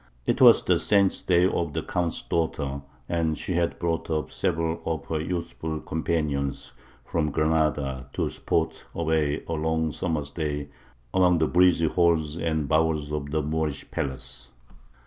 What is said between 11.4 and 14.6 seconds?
breezy halls and bowers of the Moorish palace.